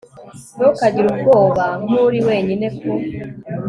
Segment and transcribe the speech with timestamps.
[0.57, 2.89] ntukagire ubwoba nk'uri wenyine ku